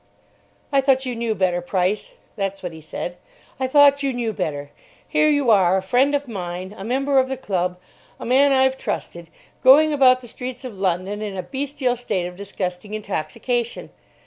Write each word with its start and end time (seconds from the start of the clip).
"I 0.71 0.81
thought 0.81 1.05
you 1.05 1.15
knew 1.15 1.35
better, 1.35 1.61
Price," 1.61 2.15
that's 2.35 2.63
what 2.63 2.71
he 2.71 2.81
said. 2.81 3.17
"I 3.59 3.67
thought 3.67 4.01
you 4.01 4.13
knew 4.13 4.33
better. 4.33 4.71
Here 5.07 5.27
are 5.27 5.29
you, 5.29 5.51
a 5.51 5.79
friend 5.79 6.15
of 6.15 6.27
mine, 6.27 6.73
a 6.75 6.83
member 6.83 7.19
of 7.19 7.27
the 7.29 7.37
Club, 7.37 7.77
a 8.19 8.25
man 8.25 8.51
I've 8.51 8.79
trusted, 8.79 9.29
going 9.63 9.93
about 9.93 10.21
the 10.21 10.27
streets 10.27 10.65
of 10.65 10.75
London 10.75 11.21
in 11.21 11.37
a 11.37 11.43
bestial 11.43 11.95
state 11.95 12.25
of 12.25 12.35
disgusting 12.35 12.95
intoxication. 12.95 13.91